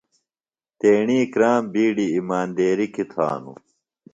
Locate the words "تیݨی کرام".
0.79-1.61